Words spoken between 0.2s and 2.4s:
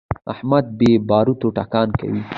احمد بې باروتو ټکان کوي.